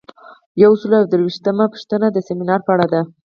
یو 0.63 0.71
سل 0.81 0.91
او 0.97 1.01
یو 1.03 1.09
دیرشمه 1.11 1.65
پوښتنه 1.73 2.07
د 2.11 2.17
سمینار 2.27 2.59
په 2.65 2.71
اړه 2.75 2.87
ده. 2.93 3.01